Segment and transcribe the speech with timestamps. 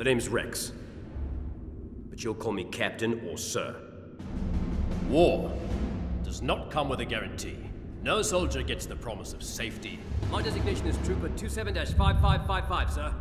[0.00, 0.72] The name's Rex.
[2.08, 3.76] But you'll call me Captain or Sir.
[5.10, 5.54] War
[6.24, 7.58] does not come with a guarantee.
[8.02, 9.98] No soldier gets the promise of safety.
[10.30, 13.14] My designation is Trooper 27-5555, sir.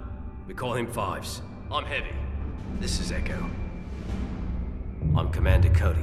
[0.47, 1.41] We call him Fives.
[1.69, 2.15] I'm Heavy.
[2.79, 3.51] This is Echo.
[5.17, 5.99] I'm Commander Cody,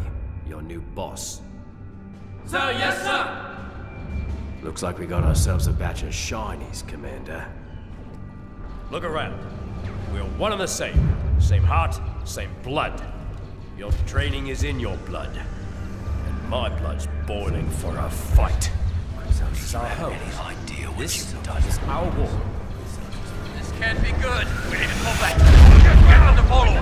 [0.46, 1.40] your new boss.
[2.44, 3.56] Sir, yes, sir!
[4.62, 7.50] Looks like we got ourselves a batch of shinies, Commander.
[8.90, 9.40] Look around.
[10.12, 11.16] We're one and the same.
[11.38, 13.02] Same heart, same blood.
[13.76, 15.36] Your training is in your blood.
[16.26, 18.70] And my blood's boiling for a fight.
[19.32, 20.12] So this is our home.
[20.12, 22.40] Any idea what this is our war.
[23.58, 24.46] This can't be good.
[24.70, 25.36] We need to pull back.
[25.36, 26.75] Get, them to follow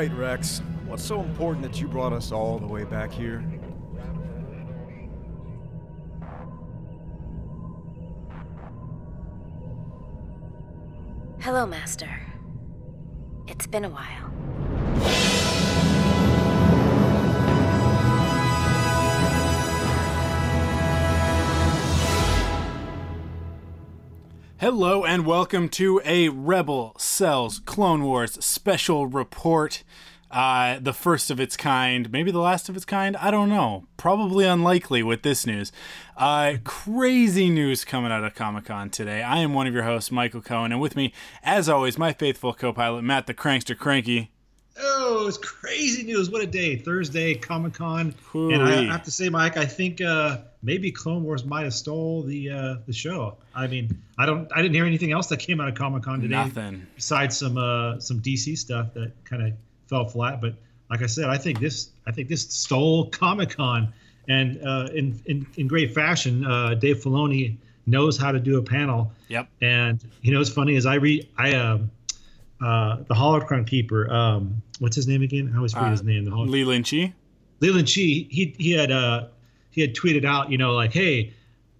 [0.00, 0.62] right, Rex.
[0.86, 3.44] What's so important that you brought us all the way back here?
[11.40, 12.08] Hello, Master.
[13.46, 14.49] It's been a while.
[24.72, 29.82] Hello and welcome to a Rebel Cells Clone Wars special report.
[30.30, 33.16] Uh, the first of its kind, maybe the last of its kind.
[33.16, 33.88] I don't know.
[33.96, 35.72] Probably unlikely with this news.
[36.16, 39.24] Uh, crazy news coming out of Comic Con today.
[39.24, 41.12] I am one of your hosts, Michael Cohen, and with me,
[41.42, 44.30] as always, my faithful co-pilot Matt the Crankster Cranky.
[44.78, 46.30] Oh, it's crazy news.
[46.30, 46.76] What a day.
[46.76, 48.14] Thursday, Comic Con.
[48.34, 52.22] And I have to say, Mike, I think uh, maybe Clone Wars might have stole
[52.22, 53.36] the uh, the show.
[53.54, 56.20] I mean, I don't I didn't hear anything else that came out of Comic Con
[56.20, 56.34] today.
[56.34, 56.86] Nothing.
[56.94, 59.52] Besides some uh, some DC stuff that kind of
[59.86, 60.40] fell flat.
[60.40, 60.54] But
[60.90, 63.92] like I said, I think this I think this stole Comic Con.
[64.28, 67.56] And uh, in, in in great fashion, uh, Dave Filoni
[67.86, 69.12] knows how to do a panel.
[69.28, 69.48] Yep.
[69.60, 71.90] And you know, what's funny is I read I um
[72.60, 75.50] uh the Holocron keeper um what's his name again?
[75.52, 76.24] I always forget Uh, his name.
[76.24, 77.12] The Holo- Lee Lynchy.
[77.60, 79.26] Leland Chee, he he had uh
[79.70, 81.32] he had tweeted out, you know, like, hey,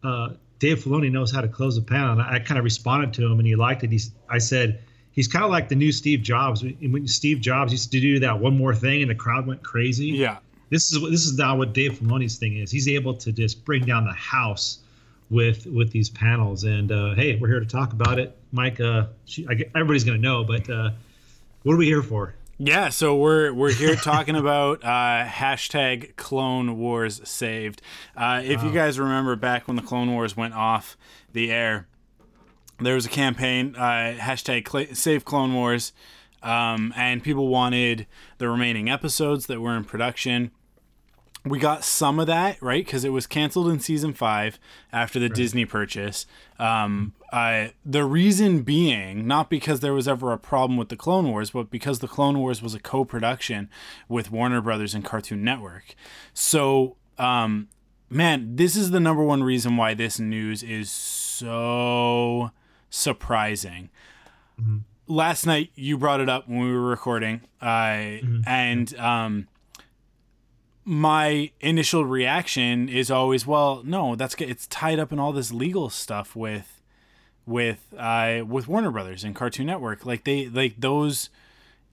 [0.04, 0.30] uh,
[0.60, 2.12] Dave Filoni knows how to close a panel.
[2.12, 3.90] And I, I kind of responded to him, and he liked it.
[3.90, 4.80] He's, I said,
[5.10, 6.62] he's kind of like the new Steve Jobs.
[6.62, 10.06] When Steve Jobs used to do that one more thing, and the crowd went crazy.
[10.08, 10.38] Yeah.
[10.68, 12.70] This is this is now what Dave Filoni's thing is.
[12.70, 14.78] He's able to just bring down the house
[15.30, 16.64] with with these panels.
[16.64, 18.80] And uh, hey, we're here to talk about it, Mike.
[18.80, 20.90] Uh, she, I, everybody's gonna know, but uh,
[21.62, 22.34] what are we here for?
[22.58, 27.80] Yeah, so we're we're here talking about uh, hashtag Clone Wars saved.
[28.16, 30.98] Uh, if you guys remember back when the Clone Wars went off
[31.32, 31.86] the air,
[32.78, 35.92] there was a campaign uh, hashtag cl- Save Clone Wars,
[36.42, 38.06] um, and people wanted
[38.38, 40.50] the remaining episodes that were in production.
[41.44, 44.58] We got some of that right because it was canceled in season five
[44.92, 46.26] after the Disney purchase.
[46.58, 51.30] Um, uh, the reason being not because there was ever a problem with the Clone
[51.30, 53.70] Wars, but because the Clone Wars was a co-production
[54.08, 55.94] with Warner Brothers and Cartoon Network.
[56.34, 57.68] So, um,
[58.10, 62.50] man, this is the number one reason why this news is so
[62.90, 63.88] surprising.
[65.06, 69.48] Last night you brought it up when we were recording, uh, and um,
[70.84, 74.34] my initial reaction is always, well, no, that's.
[74.38, 76.80] It's tied up in all this legal stuff with
[77.46, 80.06] with uh with Warner Brothers and Cartoon Network.
[80.06, 81.30] Like they like those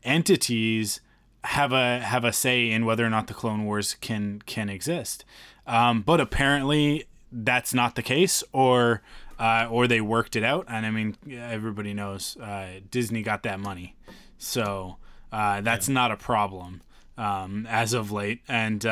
[0.04, 1.02] entities
[1.44, 5.26] have a have a say in whether or not the Clone Wars can can exist.
[5.66, 9.02] Um, but apparently that's not the case, or
[9.38, 10.66] uh, or they worked it out.
[10.70, 13.96] And I mean, everybody knows uh, Disney got that money,
[14.38, 14.98] so
[15.32, 16.82] uh, that's not a problem
[17.18, 18.42] um, as of late.
[18.48, 18.90] And uh,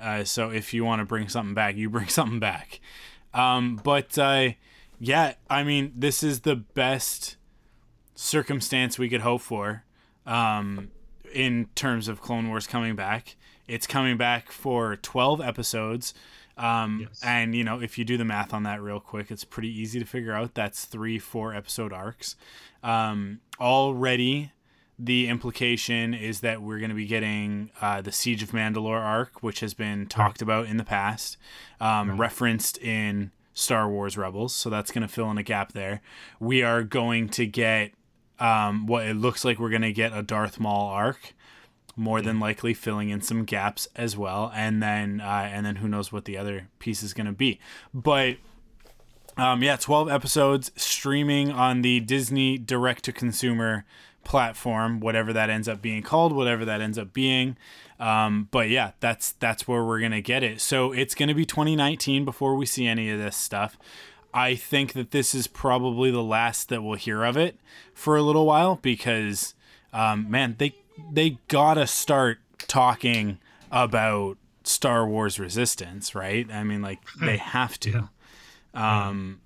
[0.00, 2.80] uh, so if you want to bring something back, you bring something back.
[3.32, 4.50] Um, but uh,
[4.98, 7.36] yeah, I mean, this is the best
[8.14, 9.84] circumstance we could hope for
[10.24, 10.90] um,
[11.32, 13.36] in terms of Clone Wars coming back.
[13.66, 16.14] It's coming back for 12 episodes.
[16.56, 17.20] Um, Yes.
[17.24, 19.98] And, you know, if you do the math on that real quick, it's pretty easy
[19.98, 20.54] to figure out.
[20.54, 22.36] That's three, four episode arcs.
[22.82, 24.52] Um, already,
[24.98, 29.42] the implication is that we're going to be getting uh, the Siege of Mandalore arc,
[29.42, 31.36] which has been talked about in the past,
[31.80, 34.54] um, referenced in Star Wars Rebels.
[34.54, 36.00] So that's going to fill in a gap there.
[36.38, 37.92] We are going to get
[38.38, 41.34] um, what it looks like we're going to get a Darth Maul arc,
[41.96, 44.52] more than likely filling in some gaps as well.
[44.54, 47.58] And then, uh, and then who knows what the other piece is going to be.
[47.92, 48.36] But
[49.36, 53.84] um, yeah, 12 episodes streaming on the Disney direct to consumer
[54.24, 57.56] platform, whatever that ends up being called, whatever that ends up being.
[58.00, 60.60] Um, but yeah, that's that's where we're gonna get it.
[60.60, 63.78] So it's gonna be 2019 before we see any of this stuff.
[64.32, 67.56] I think that this is probably the last that we'll hear of it
[67.94, 69.54] for a little while because,
[69.92, 70.74] um, man, they
[71.12, 73.38] they gotta start talking
[73.70, 76.50] about Star Wars Resistance, right?
[76.50, 78.08] I mean, like they have to.
[78.74, 79.40] Um,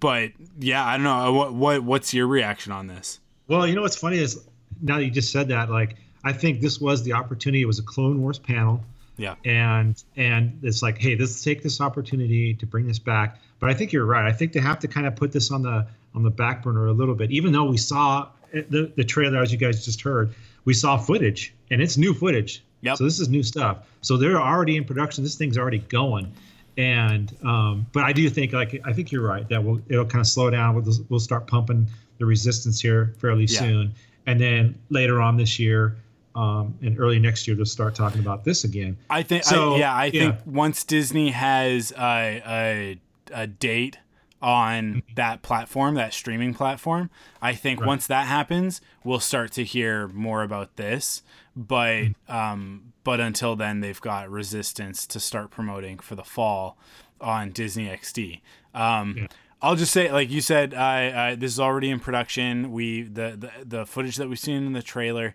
[0.00, 1.32] but yeah, I don't know.
[1.32, 3.20] What what what's your reaction on this?
[3.48, 4.46] Well, you know what's funny is
[4.80, 7.62] now that you just said that, like I think this was the opportunity.
[7.62, 8.84] It was a Clone Wars panel,
[9.16, 13.38] Yeah, and and it's like, hey, let's take this opportunity to bring this back.
[13.58, 14.26] But I think you're right.
[14.26, 16.86] I think they have to kind of put this on the on the back burner
[16.86, 20.34] a little bit, even though we saw the the trailer as you guys just heard.
[20.64, 22.62] We saw footage, and it's new footage.
[22.82, 22.98] Yep.
[22.98, 23.86] So this is new stuff.
[24.02, 25.24] So they're already in production.
[25.24, 26.32] This thing's already going.
[26.76, 30.20] And um, but I do think like I think you're right that we'll it'll kind
[30.20, 30.76] of slow down.
[30.76, 33.60] We'll we'll start pumping the resistance here fairly Yeah.
[33.60, 33.94] soon,
[34.26, 35.96] and then later on this year
[36.34, 38.96] um, and early next year they'll start talking about this again.
[39.10, 39.42] I think.
[39.44, 40.10] So, I, yeah, I yeah.
[40.32, 43.00] think once Disney has a a,
[43.32, 43.98] a date
[44.40, 47.10] on that platform, that streaming platform,
[47.42, 51.22] I think once that happens, we'll start to hear more about this.
[51.56, 56.78] But um, but until then, they've got Resistance to start promoting for the fall
[57.20, 58.40] on Disney XD.
[58.74, 59.26] Um, Yeah.
[59.60, 62.70] I'll just say, like you said, uh, uh, this is already in production.
[62.70, 65.34] We the, the the footage that we've seen in the trailer,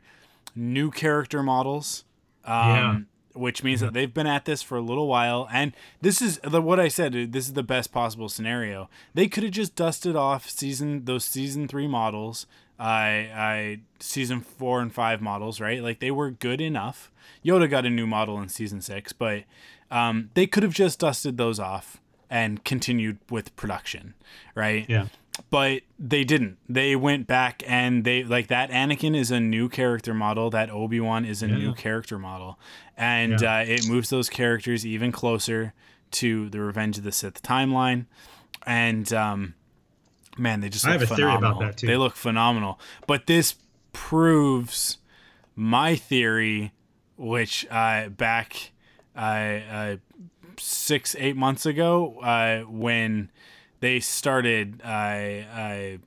[0.55, 2.05] new character models.
[2.45, 6.39] Um, Which means that they've been at this for a little while, and this is
[6.43, 7.13] the what I said.
[7.31, 8.91] This is the best possible scenario.
[9.15, 12.45] They could have just dusted off season those season three models,
[12.77, 15.81] I I season four and five models, right?
[15.81, 17.11] Like they were good enough.
[17.43, 19.45] Yoda got a new model in season six, but
[19.89, 21.99] um, they could have just dusted those off
[22.33, 24.13] and continued with production,
[24.55, 24.85] right?
[24.89, 25.05] Yeah.
[25.49, 26.57] but they didn't.
[26.69, 28.69] They went back and they like that.
[28.71, 30.49] Anakin is a new character model.
[30.49, 32.57] That Obi Wan is a new character model,
[32.97, 33.57] and Yeah.
[33.59, 35.73] uh, it moves those characters even closer
[36.21, 38.05] to the Revenge of the Sith timeline.
[38.65, 39.53] And um,
[40.37, 41.87] man, they just I have a theory about that, too.
[41.87, 42.79] They look phenomenal.
[43.07, 43.55] But this
[43.91, 44.97] proves
[45.55, 46.71] my theory,
[47.17, 48.71] which uh, back
[49.15, 49.95] uh, uh,
[50.59, 53.31] six eight months ago uh, when
[53.79, 55.99] they started I I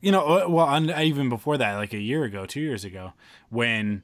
[0.00, 3.12] you know uh, well on, even before that like a year ago, 2 years ago
[3.48, 4.02] when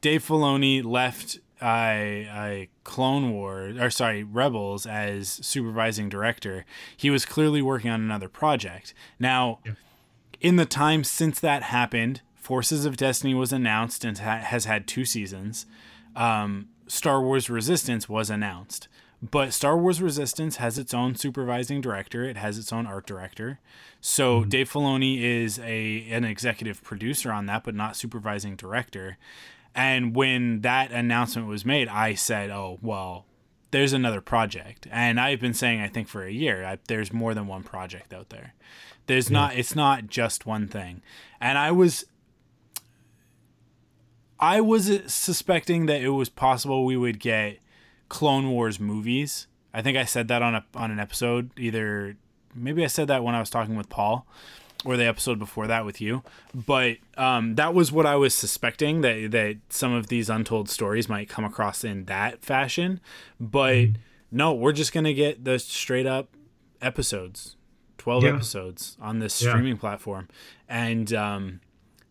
[0.00, 6.64] Dave Filoni left I I Clone Wars or sorry Rebels as supervising director.
[6.96, 8.94] He was clearly working on another project.
[9.18, 9.72] Now, Yeah.
[10.40, 14.86] in the time since that happened, Forces of Destiny was announced and ha- has had
[14.86, 15.66] two seasons.
[16.16, 18.88] Um, Star Wars Resistance was announced,
[19.22, 22.24] but Star Wars Resistance has its own supervising director.
[22.24, 23.60] It has its own art director.
[24.00, 24.48] So mm-hmm.
[24.48, 29.18] Dave Filoni is a an executive producer on that, but not supervising director.
[29.72, 33.24] And when that announcement was made, I said, "Oh well,
[33.70, 37.34] there's another project." And I've been saying, I think for a year, I, there's more
[37.34, 38.54] than one project out there.
[39.06, 39.56] There's not.
[39.56, 41.02] It's not just one thing.
[41.40, 42.04] And I was
[44.40, 47.58] I was suspecting that it was possible we would get
[48.08, 49.46] Clone Wars movies.
[49.74, 51.50] I think I said that on a on an episode.
[51.58, 52.16] Either
[52.54, 54.26] maybe I said that when I was talking with Paul,
[54.84, 56.22] or the episode before that with you.
[56.54, 61.08] But um, that was what I was suspecting that that some of these untold stories
[61.08, 62.98] might come across in that fashion.
[63.38, 63.88] But
[64.32, 66.30] no, we're just gonna get the straight up
[66.80, 67.56] episodes,
[67.98, 68.30] twelve Yeah.
[68.34, 69.50] episodes on this Yeah.
[69.50, 70.28] streaming platform,
[70.68, 71.60] and um,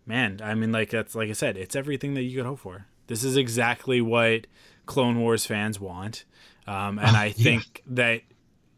[0.09, 2.85] man, I mean, like that's like I said, it's everything that you could hope for.
[3.07, 4.47] This is exactly what
[4.87, 6.25] Clone Wars fans want,
[6.67, 8.23] um, and I think that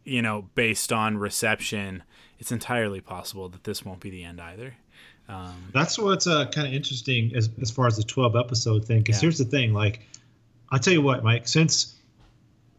[0.04, 2.04] you know, based on reception,
[2.40, 4.76] it's entirely possible that this won't be the end either.
[5.74, 8.98] That's what's uh, kind of interesting as, as far as the 12 episode thing.
[9.00, 9.22] Because Yeah.
[9.22, 10.02] here's the thing like,
[10.72, 11.96] I'll tell you what, Mike, since,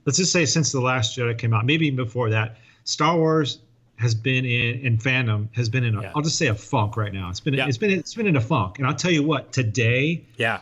[0.05, 3.61] let's just say since The Last Jedi came out, maybe even before that, Star Wars
[4.03, 6.13] has been in, in fandom, has been in, a, Yeah.
[6.15, 7.31] will just say a funk right now.
[7.31, 7.69] It's been, Yeah.
[7.69, 8.79] it's been, it's been in a funk.
[8.79, 10.59] And I'll tell you what, today, Yeah,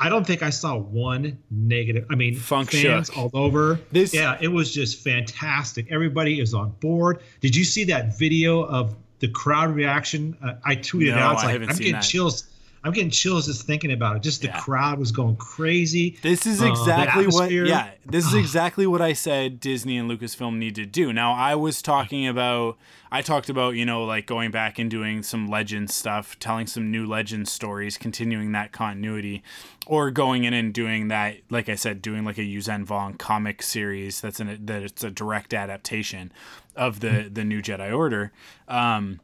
[0.00, 2.06] I don't think I saw one negative.
[2.08, 3.16] I mean, Funk fans shook.
[3.18, 3.80] all over.
[3.90, 5.88] This- yeah, it was just fantastic.
[5.90, 7.20] Everybody is on board.
[7.40, 10.36] Did you see that video of the crowd reaction?
[10.40, 11.32] Uh, I tweeted No, out.
[11.34, 12.02] It's I like haven't seen it I'm seen getting that.
[12.04, 12.44] chills.
[12.84, 14.22] I'm getting chills just thinking about it.
[14.22, 14.58] Just the Yeah.
[14.60, 16.16] crowd was going crazy.
[16.22, 17.66] This is Uh, exactly what atmosphere.
[17.66, 21.12] yeah, this is exactly what I said Disney and Lucasfilm need to do.
[21.12, 22.78] Now I was talking about
[23.10, 26.90] I talked about, you know, like going back and doing some legend stuff, telling some
[26.90, 29.42] new legend stories, continuing that continuity
[29.86, 33.62] or going in and doing that like I said doing like a Yuuzhan Vong comic
[33.62, 36.30] series that's in a, that it's a direct adaptation
[36.76, 38.30] of the the new Jedi Order.
[38.68, 39.20] Um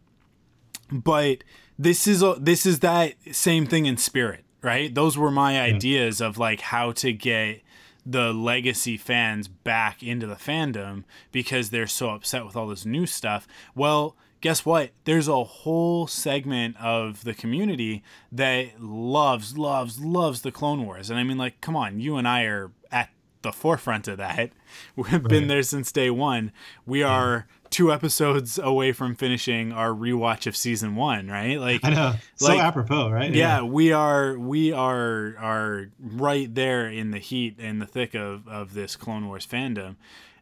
[1.03, 1.45] but
[1.79, 4.95] this is a, this is that same thing in spirit right?
[4.95, 7.61] Those were my ideas of like how to get
[8.07, 13.07] the legacy fans back into the fandom because they're so upset with all this new
[13.07, 13.47] stuff.
[13.75, 14.91] Well guess what?
[15.05, 21.11] There's a whole segment of the community that loves loves loves the clone wars.
[21.11, 23.11] And i mean like come on you and i are at
[23.43, 24.51] the forefront of that.
[24.97, 26.53] We've been there since day one.
[26.87, 31.91] We are two episodes away from finishing our rewatch of season one right like I
[31.91, 32.15] know.
[32.37, 33.35] So Like- apropos, right?
[33.35, 38.47] yeah, we are we are are right there in the heat and the thick of
[38.47, 39.97] of this Clone Wars fandom,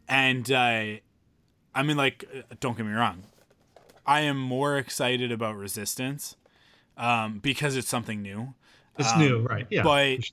[0.06, 1.00] and uh,
[1.74, 3.22] I mean, like, uh, don't get me wrong,
[4.06, 6.36] I am more excited about Resistance,
[6.98, 8.52] um, because it's something new.
[8.98, 9.66] It's new, right?
[9.70, 9.84] Yeah.
[9.84, 10.30] But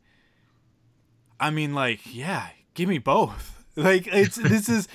[1.39, 3.55] I mean, like, yeah, give me both.
[3.75, 4.89] Like, it's this is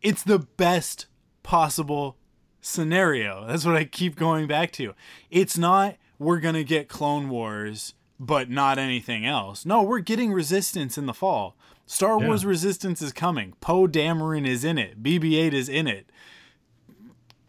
[0.00, 1.06] it's the best
[1.46, 2.16] possible
[2.60, 3.46] scenario.
[3.46, 4.94] That's what I keep going back to.
[5.30, 9.64] It's not we're gonna get Clone Wars, but not anything else.
[9.64, 11.56] No, we're getting Resistance in the fall.
[11.86, 12.26] Star Yeah.
[12.26, 13.54] Wars Resistance is coming.
[13.60, 15.02] Poe Dameron is in it.
[15.04, 16.10] BB-8 is in it.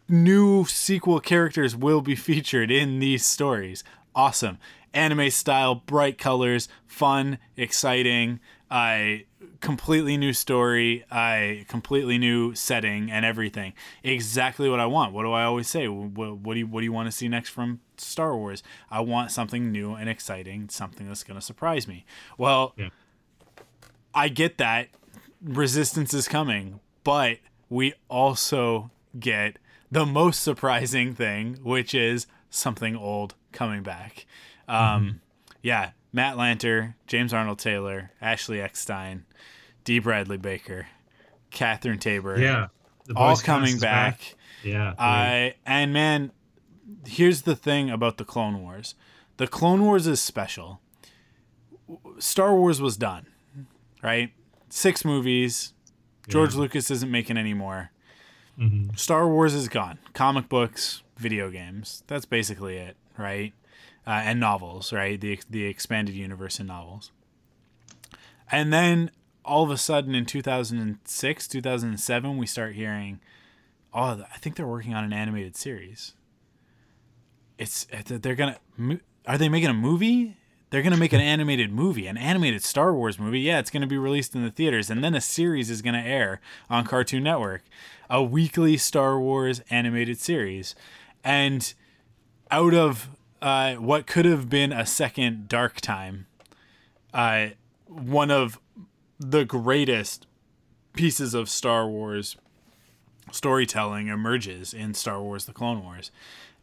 [0.08, 3.82] New sequel characters will be featured in these stories.
[4.14, 4.58] Awesome.
[4.94, 8.38] Anime style, bright colors, fun, exciting.
[8.70, 9.24] I
[9.60, 13.72] completely new story, I completely new setting and everything.
[14.02, 15.12] Exactly what I want.
[15.12, 15.88] What do I always say?
[15.88, 18.62] What, what do you what do you want to see next from Star Wars?
[18.90, 22.04] I want something new and exciting, something that's going to surprise me.
[22.36, 22.88] Well, Yeah.
[24.14, 24.88] I get that
[25.42, 29.58] resistance is coming, but we also get
[29.90, 34.26] the most surprising thing, which is something old coming back.
[34.66, 35.20] Um,
[35.62, 39.24] Yeah, Matt Lanter, James Arnold Taylor, Ashley Eckstein,
[39.84, 39.98] D.
[39.98, 40.86] Bradley Baker,
[41.50, 42.68] Catherine Taber, yeah.
[43.16, 44.36] All coming is back.
[44.62, 44.94] Yeah.
[44.98, 46.32] I and man,
[47.06, 48.94] here's the thing about the Clone Wars.
[49.36, 50.80] The Clone Wars is special.
[52.18, 53.26] Star Wars was done,
[54.02, 54.32] right?
[54.68, 55.72] Six movies.
[56.28, 57.90] George Lucas isn't making any more.
[58.58, 58.94] Mm-hmm.
[58.96, 59.98] Star Wars is gone.
[60.12, 62.02] Comic books, video games.
[62.06, 63.54] That's basically it, right?
[64.08, 65.20] Uh, and novels, right?
[65.20, 67.12] The the expanded universe in novels.
[68.50, 69.10] And then
[69.44, 73.20] all of a sudden in 2006, 2007, we start hearing
[73.92, 76.14] oh, I think they're working on an animated series.
[77.58, 78.58] It's they're gonna
[79.26, 80.38] are they making a movie?
[80.70, 83.40] They're gonna make an animated movie, an animated Star Wars movie.
[83.40, 86.40] Yeah, it's gonna be released in the theaters, and then a series is gonna air
[86.70, 87.62] on Cartoon Network,
[88.08, 90.74] a weekly Star Wars animated series,
[91.22, 91.74] and
[92.50, 93.10] out of
[93.40, 96.26] uh, what could have been a second Dark Time,
[97.14, 97.48] uh,
[97.86, 98.58] one of
[99.18, 100.26] the greatest
[100.94, 102.36] pieces of Star Wars
[103.30, 106.10] storytelling emerges in Star Wars: The Clone Wars,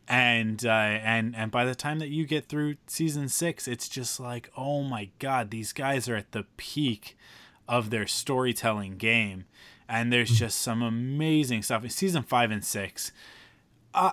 [0.07, 4.19] and uh, and and by the time that you get through season six, it's just
[4.19, 7.17] like, oh my god, these guys are at the peak
[7.67, 9.45] of their storytelling game,
[9.87, 10.37] and there's mm-hmm.
[10.37, 11.83] just some amazing stuff.
[11.83, 13.11] In season five and six,
[13.93, 14.11] uh,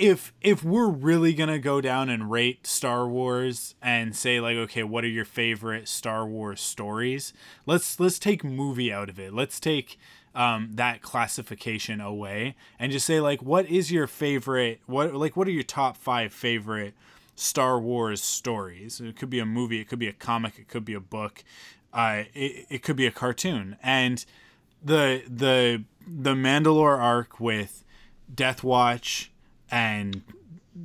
[0.00, 4.82] if if we're really gonna go down and rate Star Wars and say like, okay,
[4.82, 7.34] what are your favorite Star Wars stories?
[7.66, 9.34] Let's let's take movie out of it.
[9.34, 9.98] Let's take
[10.34, 14.80] um, that classification away and just say like, what is your favorite?
[14.86, 16.94] What like what are your top five favorite
[17.36, 19.00] Star Wars stories?
[19.00, 21.44] It could be a movie, it could be a comic, it could be a book,
[21.92, 24.24] uh, it, it could be a cartoon, and
[24.82, 27.84] the the the Mandalore arc with
[28.34, 29.30] Death Watch
[29.70, 30.22] and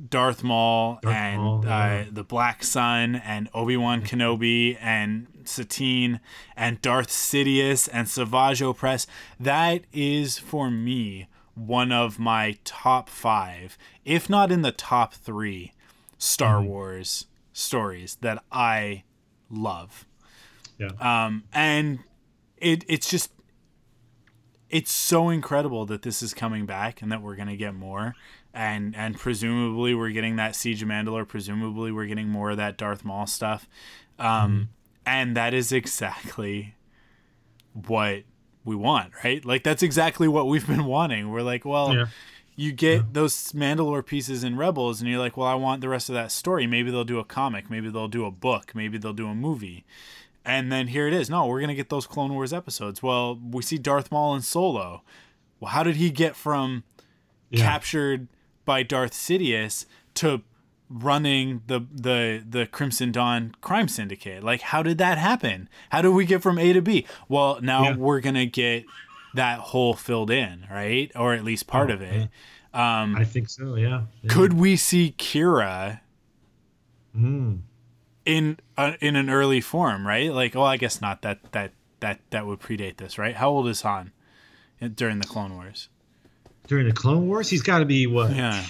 [0.08, 2.04] Darth Maul Darth and Maul, uh, yeah.
[2.08, 6.20] uh, the Black Sun and Obi Wan Kenobi and Satine
[6.56, 9.06] and Darth Sidious and Savage Opress.
[9.38, 15.72] That is for me one of my top five, if not in the top three,
[16.18, 16.68] Star mm-hmm.
[16.68, 19.04] Wars stories that I
[19.50, 20.06] love.
[20.78, 20.90] Yeah.
[21.00, 22.00] Um, and
[22.58, 23.32] it it's just
[24.68, 28.14] it's so incredible that this is coming back and that we're gonna get more
[28.56, 31.28] and and presumably we're getting that Siege of Mandalore.
[31.28, 33.68] Presumably we're getting more of that Darth Maul stuff,
[34.18, 34.62] um, mm-hmm.
[35.04, 36.74] and that is exactly
[37.74, 38.22] what
[38.64, 39.44] we want, right?
[39.44, 41.30] Like that's exactly what we've been wanting.
[41.30, 41.94] We're like, well.
[41.94, 42.06] Yeah.
[42.58, 43.02] You get yeah.
[43.12, 46.32] those Mandalore pieces in Rebels, and you're like, "Well, I want the rest of that
[46.32, 46.66] story.
[46.66, 47.68] Maybe they'll do a comic.
[47.68, 48.74] Maybe they'll do a book.
[48.74, 49.84] Maybe they'll do a movie."
[50.42, 51.28] And then here it is.
[51.28, 53.02] No, we're gonna get those Clone Wars episodes.
[53.02, 55.02] Well, we see Darth Maul and Solo.
[55.60, 56.84] Well, how did he get from
[57.50, 57.60] yeah.
[57.60, 58.26] captured
[58.66, 60.42] by Darth Sidious to
[60.90, 64.44] running the the the Crimson Dawn crime syndicate.
[64.44, 65.68] Like how did that happen?
[65.90, 67.06] How did we get from A to B?
[67.28, 67.96] Well, now yeah.
[67.96, 68.84] we're going to get
[69.34, 71.10] that hole filled in, right?
[71.16, 72.28] Or at least part oh, of it.
[72.74, 73.00] Yeah.
[73.02, 74.02] Um I think so, yeah.
[74.22, 74.28] yeah.
[74.28, 76.00] Could we see Qi'ra
[77.16, 77.60] mm.
[78.24, 80.32] in uh, in an early form, right?
[80.32, 83.34] Like, oh, I guess not that that that that would predate this, right?
[83.34, 84.12] How old is Han
[84.94, 85.88] during the Clone Wars?
[86.66, 87.48] During the Clone Wars.
[87.48, 88.34] He's got to be what?
[88.34, 88.64] Yeah.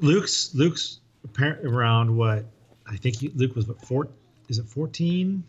[0.00, 1.00] Luke's Luke's
[1.38, 2.44] around what?
[2.86, 4.08] I think he, Luke was what four?
[4.48, 5.44] Is it fourteen?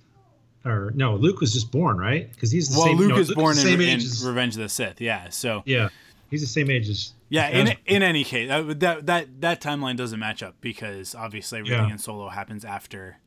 [0.66, 2.32] Or no, Luke was just born, right?
[2.32, 2.98] Because he's the well, same.
[2.98, 5.02] Luke no, is Luke born is in, in as, Revenge of the Sith.
[5.02, 5.30] Yeah.
[5.30, 5.90] So yeah,
[6.30, 7.14] he's the same age as.
[7.30, 7.50] Yeah.
[7.50, 11.92] In in any case, that that that timeline doesn't match up because obviously everything yeah.
[11.92, 13.18] in Solo happens after.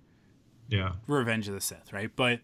[0.69, 0.93] Yeah.
[1.07, 2.11] Revenge of the Sith, right?
[2.15, 2.41] But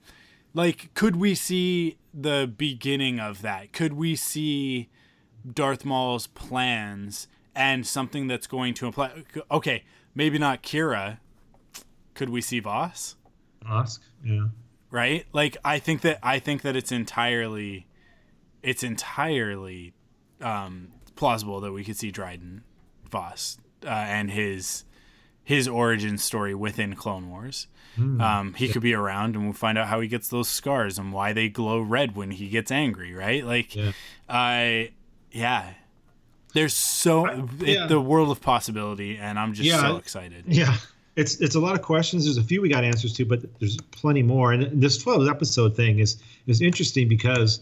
[0.54, 3.72] like, could we see the beginning of that?
[3.72, 4.88] Could we see?
[5.50, 9.24] Darth Maul's plans and something that's going to imply.
[9.50, 11.18] Okay, maybe not Qi'ra.
[12.14, 13.16] Could we see Voss?
[13.64, 14.48] Voss, yeah.
[14.90, 15.26] Right.
[15.32, 17.86] Like I think that I think that it's entirely,
[18.62, 19.94] it's entirely
[20.40, 22.64] um, plausible that we could see Dryden
[23.10, 24.84] Voss uh, and his
[25.44, 27.66] his origin story within Clone Wars.
[27.98, 28.20] Mm.
[28.22, 31.12] Um, he could be around, and we'll find out how he gets those scars and
[31.12, 33.12] why they glow red when he gets angry.
[33.14, 33.44] Right?
[33.44, 33.92] Like, yeah.
[34.28, 34.92] I
[35.32, 35.72] yeah.
[36.52, 37.84] There's so I, yeah.
[37.84, 40.44] it, the world of possibility, and I'm just yeah, so excited.
[40.46, 40.76] Yeah,
[41.16, 42.24] it's it's a lot of questions.
[42.24, 44.52] There's a few we got answers to, but there's plenty more.
[44.52, 47.60] And this 12 episode thing is is interesting because,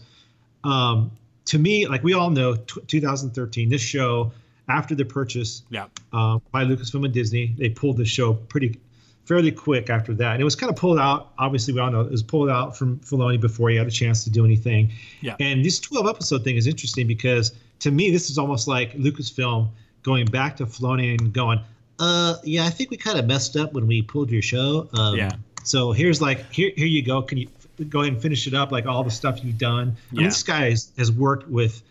[0.63, 1.11] um,
[1.45, 4.31] to me, like we all know, t- 2013, this show
[4.67, 8.77] after the purchase, yeah, uh, by Lucasfilm and Disney, they pulled the show pretty
[9.25, 10.33] fairly quick after that.
[10.33, 11.31] And it was kind of pulled out.
[11.37, 14.23] Obviously, we all know it was pulled out from Filoni before he had a chance
[14.23, 14.91] to do anything.
[15.21, 15.35] Yeah.
[15.39, 19.69] And this 12 episode thing is interesting because to me, this is almost like Lucasfilm
[20.03, 21.59] going back to Filoni and going,
[21.99, 24.89] uh, yeah, I think we kind of messed up when we pulled your show.
[24.93, 25.31] Um, yeah.
[25.63, 27.21] So here's like, here, here you go.
[27.21, 27.47] Can you
[27.89, 28.71] go ahead and finish it up?
[28.71, 29.95] Like all the stuff you've done.
[30.11, 30.17] Yeah.
[30.17, 31.83] I mean, this guy has, has worked with,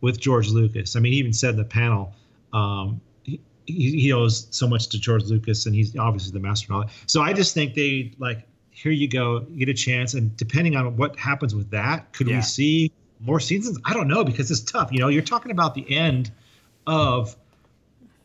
[0.00, 0.96] with George Lucas.
[0.96, 2.12] I mean, he even said in the panel,
[2.52, 3.00] um,
[3.66, 6.90] he, he owes so much to George Lucas, and he's obviously the master of all.
[7.06, 10.96] So I just think they like, here you go, get a chance, and depending on
[10.96, 12.36] what happens with that, could yeah.
[12.36, 13.78] we see more seasons?
[13.84, 14.92] I don't know because it's tough.
[14.92, 16.30] You know, you're talking about the end
[16.86, 17.36] of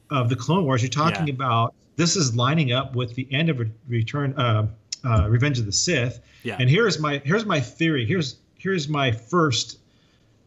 [0.09, 0.81] of the Clone Wars.
[0.81, 1.33] You're talking yeah.
[1.33, 4.67] about this is lining up with the end of Return, uh,
[5.05, 6.19] uh, Revenge of the Sith.
[6.43, 6.57] Yeah.
[6.59, 8.05] And here's my here's my theory.
[8.05, 9.79] Here's here's my first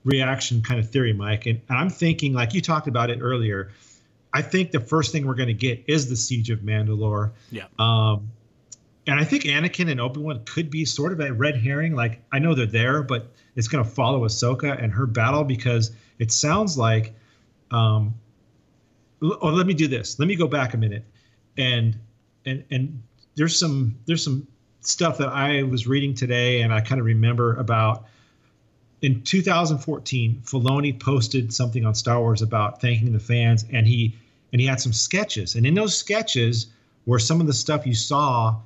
[0.05, 3.71] reaction kind of theory, Mike, and, and I'm thinking like you talked about it earlier.
[4.35, 7.33] I think the first thing we're going to get is the siege of Mandalore.
[7.51, 7.67] Yeah.
[7.79, 8.31] Um,
[9.07, 11.95] and I think Anakin and Obi Wan could be sort of a red herring.
[11.95, 15.93] Like I know they're there, but it's going to follow Ahsoka and her battle because
[16.19, 17.15] it sounds like.
[17.71, 18.15] Um,
[19.23, 20.19] oh, let me do this.
[20.19, 21.05] Let me go back a minute,
[21.57, 21.99] and
[22.45, 23.03] and and
[23.35, 24.47] there's some there's some
[24.81, 28.07] stuff that I was reading today, and I kind of remember about.
[29.01, 34.17] In 2014, Filoni posted something on Star Wars about thanking the fans, and he
[34.53, 36.69] and he had some sketches, and in those sketches
[37.07, 38.57] were some of the stuff you saw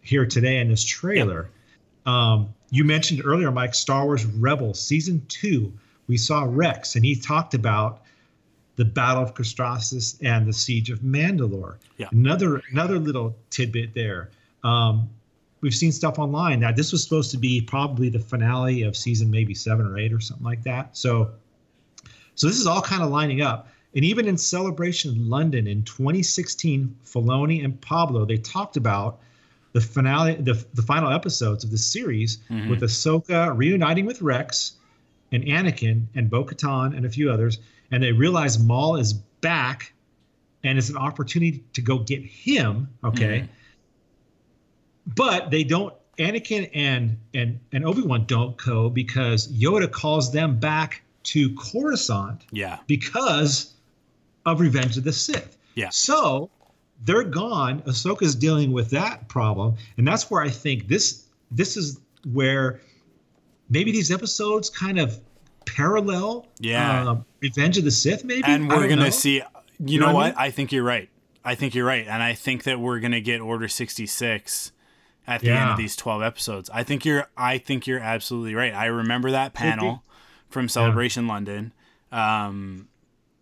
[0.00, 1.50] here today in this trailer.
[2.06, 5.72] Um, you mentioned earlier, Mike, Star Wars Rebels season two.
[6.08, 8.02] We saw Rex, and he talked about
[8.76, 11.76] the Battle of Castrasis and the Siege of Mandalore.
[11.98, 12.08] Yeah.
[12.12, 14.30] Another another little tidbit there.
[14.64, 15.08] Um,
[15.60, 19.30] we've seen stuff online that this was supposed to be probably the finale of season
[19.30, 20.96] maybe seven or eight or something like that.
[20.96, 21.30] So,
[22.34, 23.68] so this is all kind of lining up.
[23.94, 29.20] And even in Celebration London in 2016, Filoni and Pablo they talked about
[29.72, 32.70] the finale, the, the final episodes of the series mm-hmm.
[32.70, 34.72] with Ahsoka reuniting with Rex
[35.32, 37.58] and Anakin and Bo Katan and a few others.
[37.90, 39.92] And they realize Maul is back
[40.64, 42.88] and it's an opportunity to go get him.
[43.02, 43.40] Okay.
[43.40, 43.52] Mm-hmm.
[45.14, 51.02] But they don't, Anakin and, and, and Obi-Wan don't go because Yoda calls them back
[51.24, 52.78] to Coruscant Yeah.
[52.86, 53.71] because
[54.46, 55.56] of Revenge of the Sith.
[55.74, 55.88] Yeah.
[55.90, 56.50] So
[57.04, 57.82] they're gone.
[57.82, 62.00] Ahsoka's dealing with that problem, and that's where I think this this is
[62.32, 62.80] where
[63.68, 65.18] maybe these episodes kind of
[65.66, 66.46] parallel.
[66.58, 67.10] Yeah.
[67.10, 68.44] uh, Revenge of the Sith, maybe.
[68.44, 69.10] and we're gonna know.
[69.10, 69.42] see
[69.84, 71.08] you, know know, what I what I, think you're right
[71.44, 74.72] i think you're right and i think that we're gonna get order 66
[75.26, 78.74] at the end of these 12 episodes i think you're i think you're absolutely right
[78.74, 80.02] i remember that panel
[80.48, 81.72] from celebration london
[82.10, 82.88] um,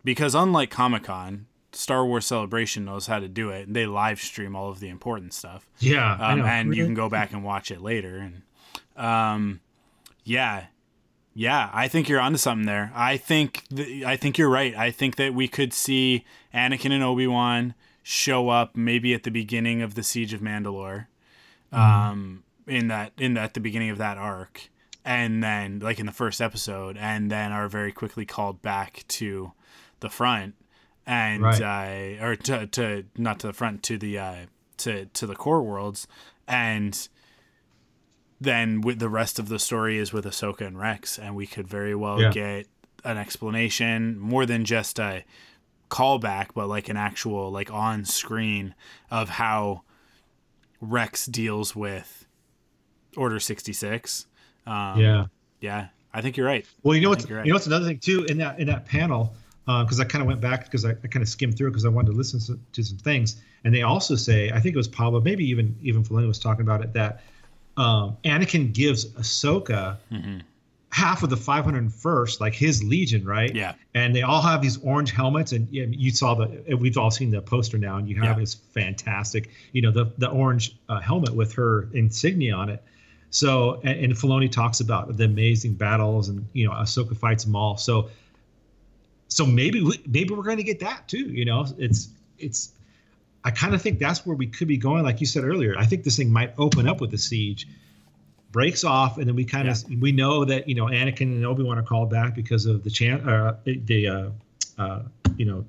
[0.03, 4.55] because unlike comic-con star wars celebration knows how to do it and they live stream
[4.55, 7.81] all of the important stuff Yeah, um, and you can go back and watch it
[7.81, 8.17] later.
[8.17, 8.41] And
[8.97, 9.61] um,
[10.23, 10.65] yeah,
[11.33, 12.91] yeah, I think you're onto something there.
[12.93, 14.75] I think th- I think you're right.
[14.75, 19.31] I think that we could see Anakin and Obi Wan show up maybe at the
[19.31, 21.07] beginning of the Siege of Mandalore,
[21.71, 24.69] um, in that in that the beginning of that arc,
[25.05, 29.53] and then like in the first episode, and then are very quickly called back to
[30.01, 30.53] the front
[31.07, 32.19] and Right.
[32.19, 34.35] uh, or to, to not to the front to the uh,
[34.77, 36.07] to to the core worlds
[36.47, 37.07] and
[38.39, 41.67] then with the rest of the story is with Ahsoka and Rex and we could
[41.67, 42.31] very well Yeah.
[42.31, 42.67] get
[43.03, 45.23] an explanation more than just a
[45.89, 48.73] callback but like an actual like on screen
[49.09, 49.81] of how
[50.79, 52.25] Rex deals with
[53.17, 54.25] Order 66
[54.65, 55.25] um, yeah.
[55.59, 57.45] yeah I think you're right Well, you know I what's right.
[57.45, 59.33] you know what's another thing too in that in that panel
[59.83, 61.89] because I kind of went back because I, I kind of skimmed through because I
[61.89, 64.87] wanted to listen to, to some things, and they also say I think it was
[64.87, 67.21] Pablo, maybe even even Filoni was talking about it that
[67.77, 70.39] um, Anakin gives Ahsoka Mm-hmm.
[70.91, 73.55] half of the 501st, like his legion, right?
[73.55, 73.73] Yeah.
[73.93, 77.31] And they all have these orange helmets, and yeah, you saw the we've all seen
[77.31, 78.41] the poster now, and you have Yeah.
[78.41, 82.83] this fantastic, you know, the the orange uh, helmet with her insignia on it.
[83.29, 87.55] So, and, and Filoni talks about the amazing battles, and you know, Ahsoka fights them
[87.55, 87.77] all.
[87.77, 88.09] So,
[89.31, 91.25] so maybe we, maybe we're going to get that too.
[91.29, 92.73] You know, it's it's.
[93.43, 95.73] I kind of think that's where we could be going, like you said earlier.
[95.77, 97.65] I think this thing might open up with the siege,
[98.51, 101.63] breaks off, and then we kind of we know that you know Anakin and Obi
[101.63, 104.29] Wan are called back because of the chan uh, the uh,
[104.77, 105.01] uh,
[105.37, 105.65] you know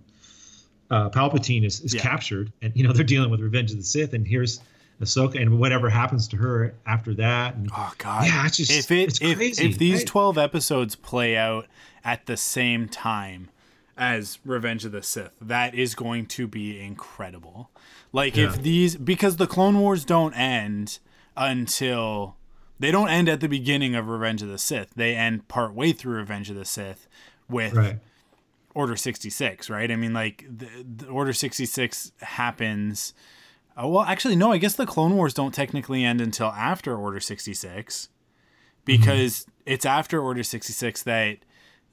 [0.90, 2.02] uh, Palpatine is, is Yeah.
[2.02, 4.60] captured, and you know they're dealing with Revenge of the Sith, and here's
[5.02, 8.24] Ahsoka, and whatever happens to her after that, and Oh God!
[8.26, 10.06] Yeah, it's just- if it it's if, crazy, if these right?
[10.06, 11.66] twelve episodes play out
[12.04, 13.48] at the same time
[13.96, 17.70] as Revenge of the Sith, that is going to be incredible.
[18.12, 18.46] Like Yeah.
[18.46, 20.98] if these because the Clone Wars don't end
[21.36, 22.36] until
[22.78, 24.90] they don't end at the beginning of Revenge of the Sith.
[24.96, 27.06] They end part way through Revenge of the Sith
[27.48, 27.98] with right,
[28.74, 29.90] Order 66, right?
[29.90, 33.14] I mean, like, the, the Order 66 happens.
[33.80, 37.20] Uh, well, actually, no, I guess the Clone Wars don't technically end until after Order
[37.20, 38.08] 66
[38.84, 41.38] because it's after Order 66 that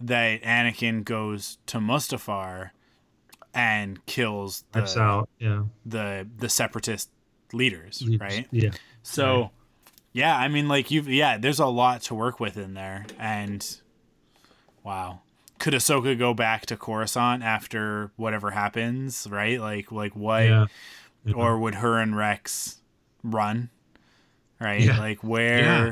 [0.01, 2.71] that Anakin goes to Mustafar
[3.53, 7.09] and kills the, out, yeah, the the separatist
[7.53, 8.47] leaders, right?
[8.51, 8.71] Yeah,
[9.03, 9.51] So,
[10.13, 13.65] yeah, I mean, like you've yeah, there's a lot to work with in there, and
[14.83, 15.21] wow,
[15.59, 19.59] could Ahsoka go back to Coruscant after whatever happens, right?
[19.59, 20.65] Like, like what, yeah,
[21.35, 22.77] or would her and Rex
[23.23, 23.69] run,
[24.59, 24.81] right?
[24.81, 24.99] Yeah.
[24.99, 25.59] Like where?
[25.59, 25.91] Yeah.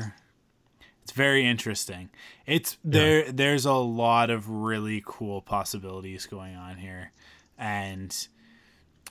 [1.02, 2.10] It's very interesting.
[2.46, 3.30] It's there.
[3.32, 7.12] There's a lot of really cool possibilities going on here,
[7.56, 8.14] and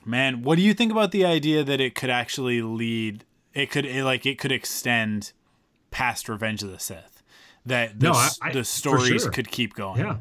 [0.04, 3.24] man, what do you think about the idea that it could actually lead?
[3.52, 5.32] It could it, like it could extend
[5.90, 7.22] past Revenge of the Sith.
[7.66, 9.32] That the, No, I- I- the stories sure.
[9.32, 9.98] could keep going.
[10.00, 10.18] Yeah,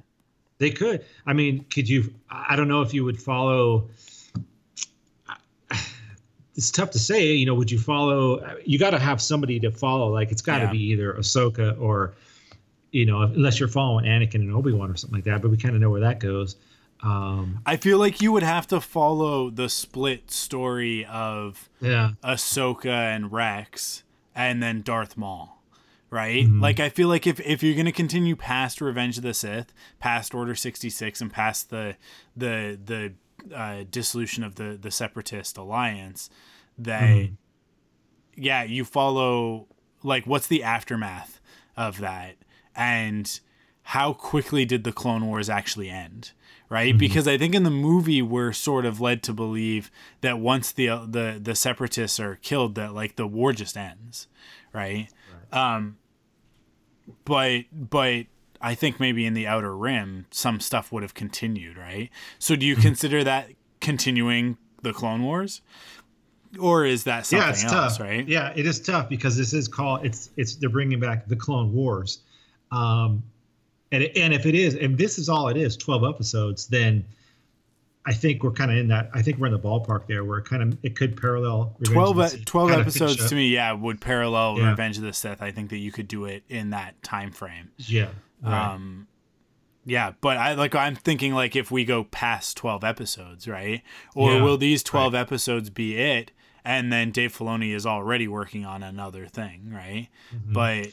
[0.57, 1.05] they could.
[1.27, 2.11] I mean, could you?
[2.29, 3.89] I don't know if you would follow.
[6.57, 7.33] It's tough to say.
[7.33, 8.55] You know, would you follow?
[8.65, 10.11] You got to have somebody to follow.
[10.11, 10.71] Like it's got to Yeah.
[10.71, 12.15] be either Ahsoka or,
[12.91, 15.41] you know, unless you're following Anakin and Obi Wan or something like that.
[15.41, 16.55] But we kind of know where that goes.
[17.03, 22.87] Um, I feel like you would have to follow the split story of yeah, Ahsoka
[23.15, 25.61] and Rex, and then Darth Maul,
[26.09, 26.43] right?
[26.45, 26.59] Mm-hmm.
[26.59, 30.33] Like I feel like if if you're gonna continue past Revenge of the Sith, past
[30.33, 31.97] Order sixty six, and past the
[32.35, 33.13] the the
[33.53, 36.29] uh, dissolution of the the Separatist alliance,
[36.77, 37.33] that Mm-hmm.
[38.35, 39.67] yeah, you follow
[40.03, 41.39] like what's the aftermath
[41.75, 42.35] of that,
[42.75, 43.39] and
[43.83, 46.31] how quickly did the Clone Wars actually end?
[46.69, 50.73] Right, because I think in the movie we're sort of led to believe that once
[50.73, 54.27] the the the separatists are killed, that like the war just ends,
[54.73, 55.07] right?
[55.53, 55.97] Um,
[57.23, 58.25] but but
[58.61, 62.09] I think maybe in the Outer Rim some stuff would have continued, right?
[62.39, 63.49] So do you consider that
[63.81, 65.61] continuing the Clone Wars,
[66.59, 68.27] or is that something yeah, it's else, tough, right?
[68.27, 71.73] Yeah, it is tough because this is called it's it's they're bringing back the Clone
[71.73, 72.19] Wars,
[72.71, 73.23] um,
[73.91, 77.05] and it- and if it is and this is all it is, twelve episodes, then
[78.05, 79.09] I think we're kind of in that.
[79.13, 81.93] I think we're in the ballpark there where it kind of it could parallel Revenge
[81.93, 84.69] 12, of the e- Sith, 12 episodes to me, yeah, would parallel Yeah.
[84.69, 85.41] Revenge of the Sith.
[85.41, 87.69] I think that you could do it in that time frame.
[87.79, 88.07] Yeah,
[88.41, 88.73] right.
[88.73, 89.07] Um,
[89.85, 93.81] yeah, but I like I'm thinking like if we go past 12 episodes, right?
[94.15, 96.31] Or Yeah, will these 12 episodes be it
[96.65, 100.09] and then Dave Filoni is already working on another thing, right?
[100.45, 100.87] But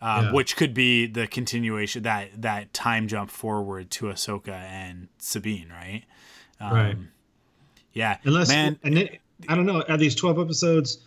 [0.00, 0.32] um, Yeah.
[0.32, 6.02] which could be the continuation that that time jump forward to Ahsoka and Sabine, right?
[6.60, 6.96] Um, right.
[7.92, 8.16] Yeah.
[8.24, 9.08] Unless man, and then
[9.48, 9.82] I don't know.
[9.88, 10.98] Are these twelve episodes?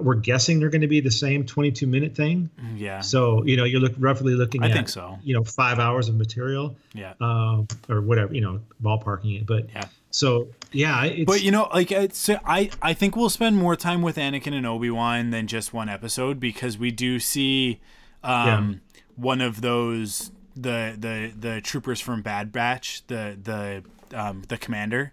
[0.00, 2.48] We're guessing they're going to be the same twenty-two minute thing.
[2.76, 3.00] yeah.
[3.00, 5.18] So you know, you're look roughly looking I at think so.
[5.22, 6.76] you know five hours of material.
[6.94, 7.14] Yeah.
[7.20, 9.46] um, or whatever, you know, ballparking it.
[9.46, 9.84] But Yeah.
[10.10, 14.02] so yeah, it's, But you know, like it's, I, I think we'll spend more time
[14.02, 17.80] with Anakin and Obi Wan than just one episode because we do see,
[18.22, 18.80] um,
[19.16, 23.82] one of those the the the troopers from Bad Batch, the the
[24.18, 25.12] um, the commander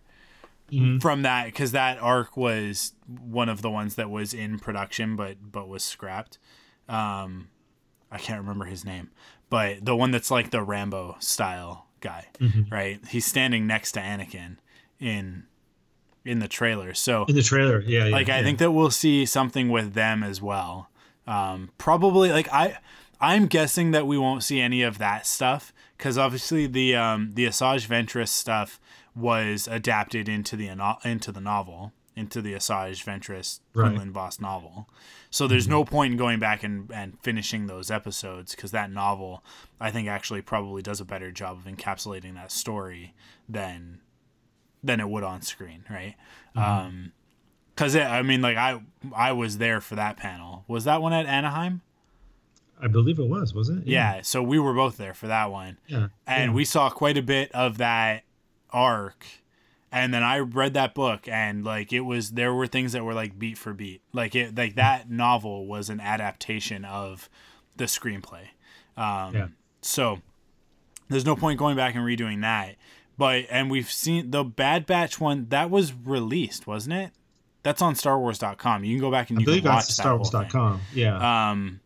[0.99, 5.38] from that because that arc was one of the ones that was in production but
[5.41, 6.38] but was scrapped.
[6.88, 7.49] Um,
[8.12, 9.12] I can't remember his name,
[9.49, 12.27] but the one that's like the Rambo style guy,
[12.71, 12.99] right?
[13.08, 14.58] He's standing next to Anakin
[14.99, 15.43] in
[16.25, 16.93] in the trailer.
[16.93, 20.23] So in the trailer, yeah, yeah like I think that we'll see something with them
[20.23, 20.89] as well.
[21.27, 22.77] Um, probably like I
[23.21, 27.45] I'm guessing that we won't see any of that stuff because obviously the um, the
[27.45, 28.79] Asajj Ventress stuff
[29.19, 30.69] was adapted into the
[31.03, 33.89] into the novel into the Asajj Ventress Right.
[33.89, 34.89] Quinlan Vos novel.
[35.29, 39.43] So there's no point in going back and, and finishing those episodes because that novel
[39.79, 43.13] I think actually probably does a better job of encapsulating that story
[43.47, 44.01] than
[44.84, 46.15] than it would on screen, right?
[46.55, 47.12] Um,
[47.75, 48.82] cause it, I mean, like I,
[49.15, 50.65] I was there for that panel.
[50.67, 51.82] Was that one at Anaheim?
[52.82, 53.88] I believe it was, wasn't it?
[53.88, 54.21] Yeah.
[54.21, 57.51] So we were both there for that one, yeah, and we saw quite a bit
[57.51, 58.23] of that
[58.71, 59.25] arc.
[59.91, 63.15] And then I read that book, and like it was, there were things that were
[63.15, 67.27] like beat for beat, like it, like that novel was an adaptation of
[67.77, 68.49] the screenplay.
[68.95, 69.47] Um, yeah.
[69.82, 70.19] So
[71.10, 72.75] there's no point going back and redoing that.
[73.17, 77.12] But and we've seen the Bad Batch one that was released, wasn't it?
[77.63, 78.86] That's on StarWars.com.
[78.86, 80.79] You can go back and I you can watch that StarWars.com.
[80.93, 81.82] Yeah, um,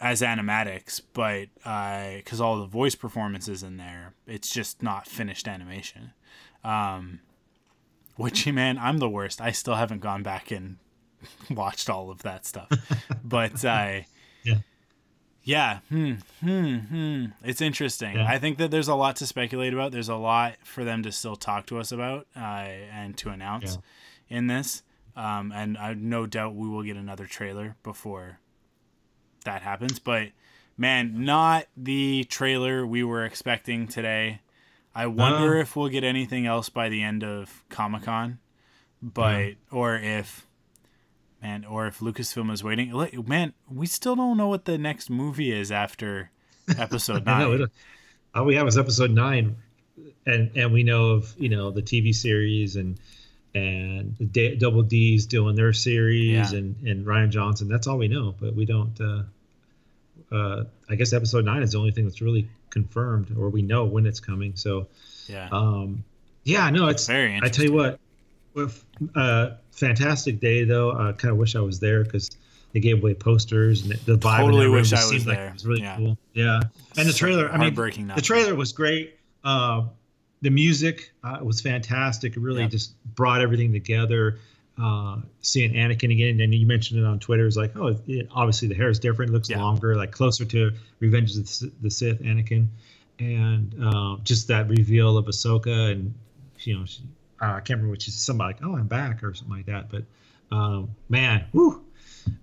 [0.00, 1.46] as animatics, but
[2.16, 6.12] because all the voice performances in there, it's just not finished animation.
[6.64, 7.20] Um,
[8.16, 9.40] which man, I'm the worst.
[9.40, 10.76] I still haven't gone back and
[11.50, 12.68] watched all of that stuff,
[13.24, 14.00] but uh,
[14.42, 14.54] Yeah.
[15.42, 17.24] yeah, hmm, hmm, hmm.
[17.44, 18.16] It's interesting.
[18.16, 18.26] Yeah.
[18.28, 19.92] I think that there's a lot to speculate about.
[19.92, 22.40] There's a lot for them to still talk to us about uh,
[22.92, 23.78] and to announce
[24.28, 24.82] in this.
[25.14, 28.38] Um, and I no doubt we will get another trailer before
[29.46, 29.98] that happens.
[29.98, 30.28] But
[30.78, 34.40] man, not the trailer we were expecting today.
[34.94, 35.60] I wonder No.
[35.60, 38.38] if we'll get anything else by the end of Comic Con,
[39.02, 40.46] but or if
[41.42, 42.92] man, or if Lucasfilm is waiting.
[43.26, 46.30] Man, we still don't know what the next movie is after
[46.78, 47.56] Episode I know.
[47.56, 47.66] Nine.
[48.34, 49.56] All we have is episode nine,
[50.26, 52.98] and and we know of you know the TV series and
[53.54, 56.58] and the D, Double D's doing their series Yeah.
[56.58, 57.68] and and Rian Johnson.
[57.68, 58.98] That's all we know, but we don't.
[59.00, 59.22] uh
[60.32, 63.84] uh, I guess episode nine is the only thing that's really confirmed, or we know
[63.84, 64.54] when it's coming.
[64.56, 64.88] So,
[65.28, 65.48] Yeah.
[65.52, 66.04] um,
[66.44, 67.98] yeah, no, it's Very I tell you what,
[68.54, 68.84] with
[69.14, 70.92] uh, fantastic day though.
[70.92, 72.30] I kind of wish I was there because
[72.72, 74.40] they gave away posters and the vibe.
[74.40, 75.96] in Totally that room wish just I was seemed like it was really Yeah.
[75.96, 76.18] cool.
[76.34, 76.60] Yeah,
[76.96, 77.48] and the trailer.
[77.48, 79.14] I mean, heartbreaking not the trailer was great.
[79.44, 79.84] Uh,
[80.42, 82.36] the music uh, was fantastic.
[82.36, 82.68] It really Yeah.
[82.68, 84.38] just brought everything together.
[84.82, 87.46] Uh, seeing Anakin again, and you mentioned it on Twitter.
[87.46, 89.30] It's like, oh, it, obviously the hair is different.
[89.30, 89.62] It looks Yeah.
[89.62, 92.66] longer, like closer to Revenge of the, the Sith, Anakin,
[93.18, 96.12] and uh, just that reveal of Ahsoka, and
[96.60, 97.00] you know, she,
[97.40, 98.20] uh, I can't remember what she said.
[98.20, 99.88] Something like, "Oh, I'm back" or something like that.
[99.90, 100.04] But
[100.54, 101.82] um, man, whoo,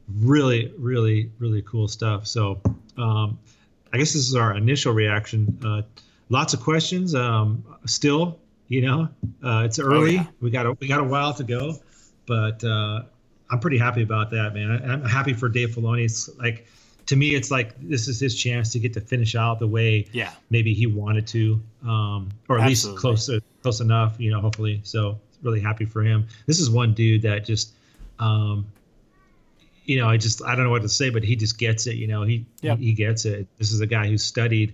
[0.08, 2.26] really, really, really cool stuff.
[2.26, 2.62] So
[2.98, 3.38] um,
[3.94, 5.60] I guess this is our initial reaction.
[5.64, 5.82] Uh,
[6.30, 7.14] lots of questions.
[7.14, 9.10] Um, still, you know,
[9.44, 10.16] uh, it's early.
[10.16, 10.26] yeah.
[10.42, 11.76] We got a we got a while to go,
[12.26, 13.04] but uh,
[13.50, 14.72] I'm pretty happy about that, man.
[14.72, 16.06] I, I'm happy for Dave Filoni.
[16.06, 16.68] It's like
[17.08, 20.08] to me, it's like this is his chance to get to finish out the way
[20.14, 20.32] Yeah.
[20.50, 22.70] maybe he wanted to, um, or at Absolutely.
[22.70, 23.30] least close
[23.62, 24.16] close enough.
[24.20, 24.80] You know, hopefully.
[24.84, 26.28] So really happy for him.
[26.48, 27.74] This is one dude that just.
[28.20, 28.68] Um,
[29.86, 31.96] you know, I just I don't know what to say, but he just gets it.
[31.98, 32.78] You know, he Yep.
[32.80, 33.48] he, he gets it.
[33.58, 34.74] This is a guy who's studied,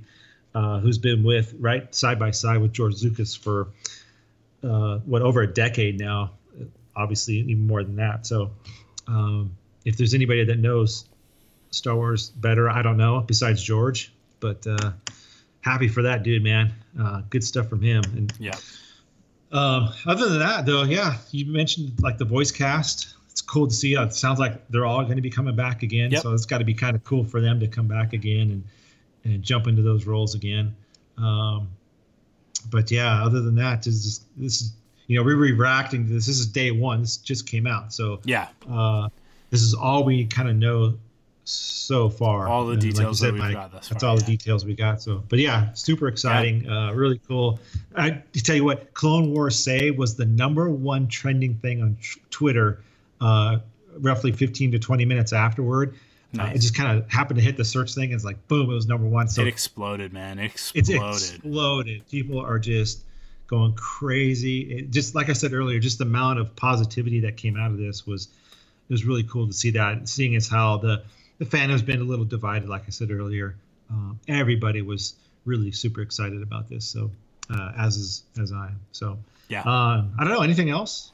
[0.54, 3.70] uh, who's been with right side by side with George Lucas for
[4.64, 6.32] uh, what over a decade now.
[6.96, 8.26] Obviously, even more than that.
[8.26, 8.52] So,
[9.08, 11.06] um, if there's anybody that knows
[11.72, 14.92] Star Wars better, I don't know besides George, but uh,
[15.62, 16.74] happy for that dude, man.
[17.00, 18.04] Uh, good stuff from him.
[18.16, 18.56] And Yeah.
[19.52, 23.16] um, other than that, though, yeah, you mentioned like the voice cast.
[23.32, 23.96] It's cool to see.
[23.96, 26.12] Uh, it sounds like they're all going to be coming back again.
[26.12, 26.24] Yep.
[26.24, 28.64] So it's got to be kind of cool for them to come back again and
[29.26, 30.76] and jump into those roles again.
[31.18, 31.70] Um,
[32.70, 34.74] but yeah, other than that, this is this is
[35.10, 36.28] you know we're reacting to this.
[36.28, 37.02] This is day one.
[37.02, 38.48] This just came out, so Yeah.
[38.70, 39.10] uh,
[39.50, 40.94] this is all we kind of know
[41.46, 42.48] so far.
[42.48, 44.20] All the And like you details that Mike, got That's far, all yeah.
[44.22, 45.02] the details we got.
[45.02, 46.70] So, but yeah, super exciting.
[46.70, 47.60] Uh, really cool.
[47.96, 51.98] I to tell you what, Clone Wars Saved was the number one trending thing on
[52.00, 52.84] tr- Twitter,
[53.20, 53.58] uh,
[54.00, 55.96] roughly 15 to 20 minutes afterward.
[56.36, 56.58] Uh, Nice.
[56.58, 58.12] it just kind of happened to hit the search thing.
[58.12, 59.28] It's like boom, it was number one.
[59.28, 60.38] So it exploded, man.
[60.38, 61.16] It it's exploded.
[61.16, 62.08] exploded.
[62.12, 63.06] People are just
[63.50, 64.62] going crazy.
[64.62, 67.78] It, just like I said earlier, just the amount of positivity that came out of
[67.78, 68.28] this was
[68.90, 70.08] it was really cool to see that.
[70.08, 71.04] Seeing as how the
[71.40, 73.56] the fandom's been a little divided, like I said earlier,
[73.90, 76.86] um, everybody was really super excited about this.
[76.86, 77.12] So
[77.50, 78.80] uh, as is as I am.
[78.92, 79.62] So Yeah.
[79.62, 81.12] uh, I don't know anything else.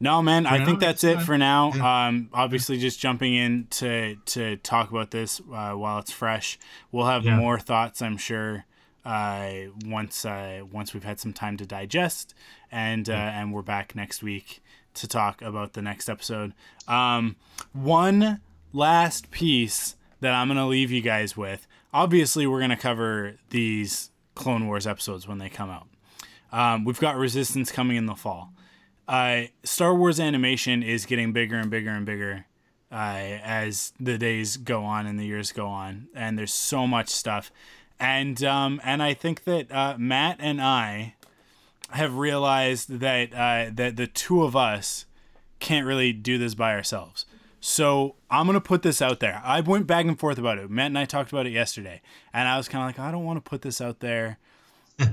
[0.00, 1.70] No, man, I now, think that's it for now.
[1.70, 6.58] Um, obviously, just jumping in to to talk about this uh, while it's fresh.
[6.92, 7.36] We'll have Yeah.
[7.36, 8.64] more thoughts, I'm sure,
[9.04, 12.34] uh, once uh, once we've had some time to digest,
[12.70, 14.62] and uh, and we're back next week
[14.94, 16.54] to talk about the next episode.
[16.86, 17.36] Um,
[17.72, 18.40] one
[18.72, 21.66] last piece that I'm gonna leave you guys with.
[21.92, 25.88] Obviously, we're gonna cover these Clone Wars episodes when they come out.
[26.52, 28.54] Um, we've got Resistance coming in the fall
[29.06, 32.46] uh, Star Wars animation is getting bigger and bigger and bigger
[32.90, 32.94] uh,
[33.42, 37.50] as the days go on and the years go on, and there's so much stuff,
[37.98, 41.14] and um, and I think that uh, Matt and I
[41.90, 45.06] have realized that uh, that the two of us
[45.60, 47.26] can't really do this by ourselves.
[47.60, 49.40] So I'm gonna put this out there.
[49.44, 50.70] I went back and forth about it.
[50.70, 52.02] Matt and I talked about it yesterday,
[52.32, 54.38] and I was kind of like, I don't want to put this out there.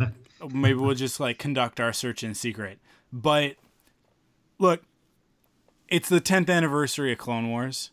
[0.51, 2.79] Maybe we'll just like conduct our search in secret.
[3.13, 3.55] But
[4.59, 4.83] look,
[5.87, 7.91] it's the 10th anniversary of Clone Wars.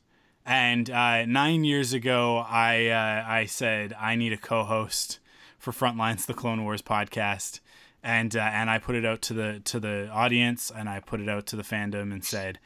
[0.50, 5.18] And uh, nine years ago, I uh, I said I need a co-host
[5.58, 7.60] for Frontlines, the Clone Wars podcast,
[8.02, 11.20] and uh, and I put it out to the to the audience, and I put
[11.20, 12.58] it out to the fandom, and said,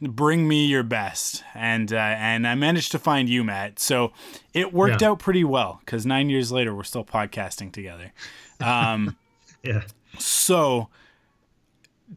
[0.00, 3.78] "Bring me your best." And uh, and I managed to find you, Matt.
[3.78, 4.12] So
[4.54, 5.10] it worked Yeah.
[5.10, 8.12] out pretty well because nine years later, we're still podcasting together.
[8.60, 9.16] Um,
[9.62, 9.82] Yeah.
[10.18, 10.88] so,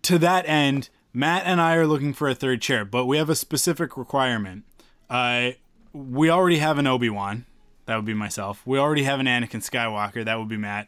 [0.03, 3.29] to that end, Matt and I are looking for a third chair, but we have
[3.29, 4.63] a specific requirement.
[5.11, 5.51] Uh,
[5.93, 7.45] we already have an Obi Wan,
[7.85, 8.65] that would be myself.
[8.65, 10.87] We already have an Anakin Skywalker, that would be Matt.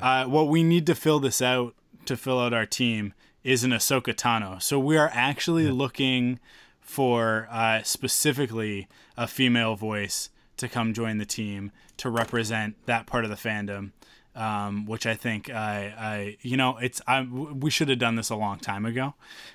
[0.00, 1.74] Uh, what we need to fill this out,
[2.06, 4.62] to fill out our team, is an Ahsoka Tano.
[4.62, 6.38] So we are actually looking
[6.80, 8.86] for uh, specifically
[9.16, 13.90] a female voice to come join the team to represent that part of the fandom
[14.34, 18.30] um, which I think I, I you know, it's I we should have done this
[18.30, 19.14] a long time ago,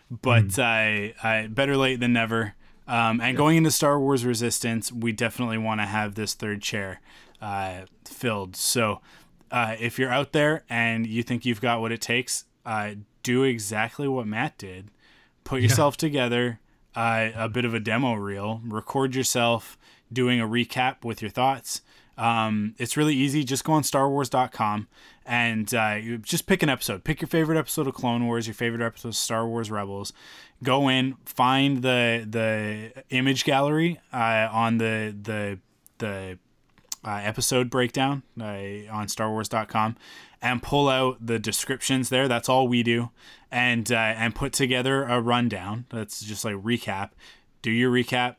[0.09, 2.55] but I, I better late than never.
[2.87, 7.01] Um, and going into Star Wars Resistance, we definitely want to have this third chair
[7.41, 8.55] uh, filled.
[8.55, 9.01] So
[9.51, 12.91] uh, if you're out there and you think you've got what it takes, uh,
[13.23, 14.89] do exactly what Matt did.
[15.43, 16.59] Put yourself together.
[16.95, 18.59] uh, a bit of a demo reel.
[18.65, 19.77] Record yourself
[20.11, 21.81] doing a recap with your thoughts.
[22.17, 23.43] Um, it's really easy.
[23.43, 24.87] Just go on StarWars.com
[25.27, 27.03] and uh, you just pick an episode.
[27.03, 30.13] Pick your favorite episode of Clone Wars, your favorite episode of Star Wars Rebels.
[30.63, 35.59] Go in, find the the image gallery uh, on the the
[35.97, 36.39] the
[37.05, 38.43] uh, episode breakdown uh,
[38.89, 39.97] on StarWars.com
[40.41, 42.27] and pull out the descriptions there.
[42.27, 43.09] That's all we do,
[43.51, 45.85] and uh, and put together a rundown.
[45.89, 47.11] That's just like recap.
[47.61, 48.37] Do your recap.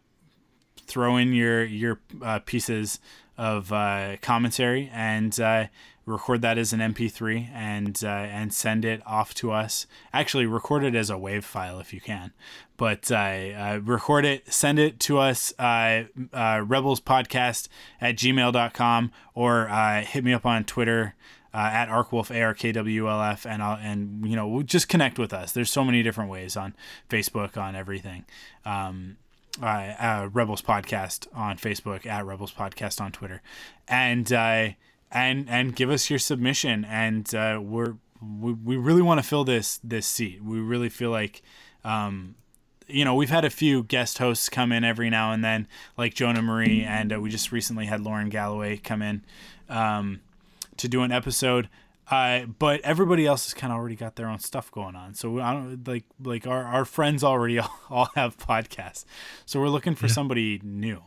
[0.86, 2.98] Throw in your your uh, pieces
[3.36, 5.38] of uh, commentary and
[6.08, 9.86] record that as an MP3 and uh, and send it off to us.
[10.12, 12.32] Actually, record it as a WAV file if you can,
[12.76, 17.68] but uh, uh, record it, send it to us, uh, Rebels Podcast
[18.00, 19.66] at gmail.com or
[20.06, 21.14] hit me up on Twitter.
[21.52, 25.18] at Arkwolf A R K W L F and I'll, and you know just connect
[25.18, 25.52] with us.
[25.52, 26.74] There's so many different ways on
[27.08, 28.24] Facebook on everything.
[28.64, 29.16] Um,
[29.62, 33.42] uh, uh, Rebels Podcast on Facebook, at Rebels Podcast on Twitter,
[33.88, 34.68] and uh,
[35.10, 36.84] and and give us your submission.
[36.84, 40.42] And uh, we're we, we really want to fill this this seat.
[40.42, 41.42] We really feel like.
[41.84, 42.34] Um,
[42.90, 46.14] you know, we've had a few guest hosts come in every now and then, like
[46.14, 49.26] Jonah Marie, and uh, we just recently had Lauren Galloway come in
[49.68, 50.20] um,
[50.78, 51.68] to do an episode.
[52.10, 55.14] Uh, but everybody else has kind of already got their own stuff going on.
[55.14, 59.04] So I don't like like our, our friends already all, all have podcasts.
[59.44, 60.12] So we're looking for yeah.
[60.12, 61.02] somebody new,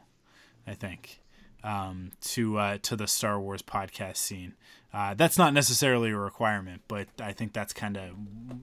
[0.68, 1.21] I think,
[1.64, 4.54] um, to uh, to the Star Wars podcast scene.
[4.94, 8.12] Uh, that's not necessarily a requirement, but I think that's kind of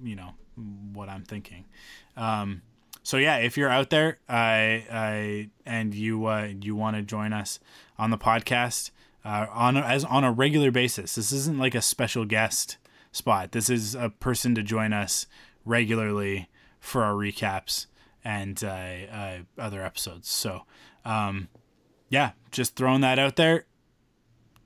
[0.02, 0.34] you know
[0.92, 1.64] what I'm thinking.
[2.16, 2.62] Um,
[3.02, 7.32] so yeah, if you're out there, I, I and you uh, you want to join
[7.32, 7.58] us
[7.98, 8.90] on the podcast,
[9.24, 11.14] uh, on a, as on a regular basis.
[11.14, 12.76] This isn't like a special guest
[13.12, 13.52] spot.
[13.52, 15.26] This is a person to join us
[15.64, 16.48] regularly
[16.80, 17.86] for our recaps
[18.24, 18.66] and uh,
[19.10, 20.28] uh, other episodes.
[20.28, 20.62] So,
[21.04, 21.48] um,
[22.08, 23.64] yeah, just throwing that out there.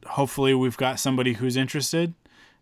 [0.06, 2.14] Hopefully, we've got somebody who's interested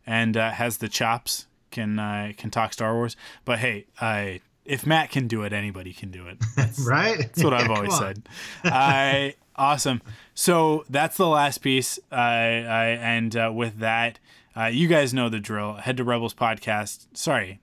[0.07, 3.17] and uh, has the chops can uh, can talk Star Wars.
[3.45, 6.39] But hey, I if Matt can do it, anybody can do it.
[6.57, 7.19] That's, right?
[7.19, 8.23] That's what I've always said.
[8.65, 10.01] I Awesome.
[10.33, 11.99] So that's the last piece.
[12.11, 14.19] Uh, I, and uh, with that,
[14.57, 15.75] uh, you guys know the drill.
[15.75, 17.09] Head to Rebels Podcast.
[17.13, 17.61] Sorry,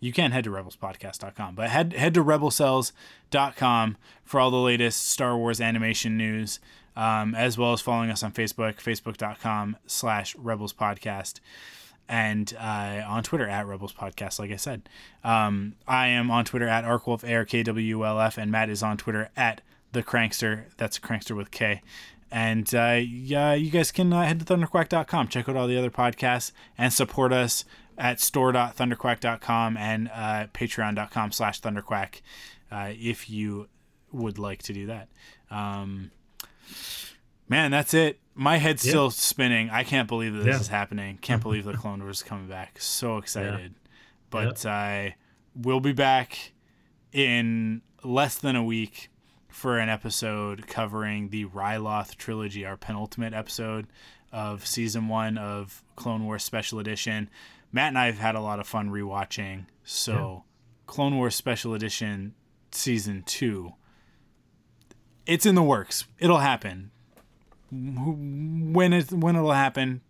[0.00, 5.36] you can head to rebelspodcast.com, but head head to rebelcells.com for all the latest Star
[5.36, 6.60] Wars animation news,
[6.96, 11.40] um, as well as following us on Facebook, facebook.com slash Rebels Podcast,
[12.08, 14.88] and uh, on Twitter at Rebels Podcast, like I said.
[15.24, 19.60] Um, I am on Twitter at Arkwolf, A-R-K-W-L-F, and Matt is on Twitter at
[19.92, 20.64] the Crankster.
[20.76, 21.82] That's Crankster with K.
[22.30, 25.90] And uh, yeah, you guys can uh, head to thunderquack.com, check out all the other
[25.90, 27.64] podcasts, and support us
[27.98, 32.20] at store.thunderquack.com and uh, patreon.com slash thunderquack
[32.70, 33.68] uh, if you
[34.12, 35.08] would like to do that.
[35.50, 36.12] Um,
[37.48, 38.20] man, that's it.
[38.34, 38.90] My head's yeah.
[38.90, 39.68] still spinning.
[39.70, 40.60] I can't believe that this yeah.
[40.60, 41.18] is happening.
[41.20, 42.80] Can't believe the Clone Wars is coming back.
[42.80, 43.72] So excited.
[43.72, 43.90] Yeah.
[44.30, 45.16] But I
[45.56, 46.52] will be back
[47.12, 49.10] in less than a week
[49.48, 53.86] for an episode covering the Ryloth trilogy, our penultimate episode
[54.30, 57.28] of season one of Clone Wars Special Edition.
[57.72, 59.66] Matt and I have had a lot of fun rewatching.
[59.84, 60.52] So, yeah.
[60.86, 62.34] Clone Wars Special Edition
[62.70, 63.74] season two,
[65.26, 66.04] it's in the works.
[66.18, 66.90] It'll happen.
[67.70, 70.00] When it when it'll happen,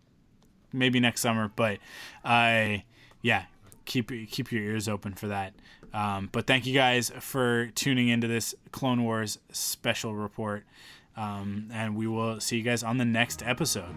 [0.73, 1.51] maybe next summer.
[1.55, 1.79] But
[2.25, 2.93] I, uh,
[3.23, 3.45] yeah,
[3.85, 5.55] keep keep your ears open for that.
[5.93, 10.65] Um, but thank you guys for tuning into this Clone Wars special report.
[11.17, 13.95] Um, and we will see you guys on the next episode.